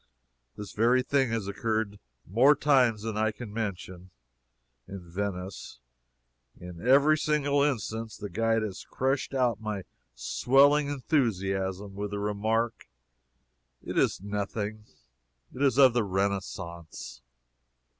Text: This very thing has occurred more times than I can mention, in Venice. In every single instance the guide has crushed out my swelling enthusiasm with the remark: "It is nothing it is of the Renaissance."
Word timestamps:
This 0.57 0.71
very 0.71 1.03
thing 1.03 1.29
has 1.29 1.47
occurred 1.47 1.99
more 2.25 2.55
times 2.55 3.03
than 3.03 3.17
I 3.17 3.31
can 3.31 3.53
mention, 3.53 4.09
in 4.87 5.07
Venice. 5.07 5.79
In 6.59 6.81
every 6.81 7.15
single 7.19 7.61
instance 7.61 8.17
the 8.17 8.27
guide 8.27 8.63
has 8.63 8.83
crushed 8.83 9.35
out 9.35 9.61
my 9.61 9.83
swelling 10.15 10.87
enthusiasm 10.89 11.93
with 11.93 12.09
the 12.09 12.19
remark: 12.19 12.87
"It 13.83 13.95
is 13.95 14.19
nothing 14.21 14.85
it 15.53 15.61
is 15.61 15.77
of 15.77 15.93
the 15.93 16.03
Renaissance." 16.03 17.21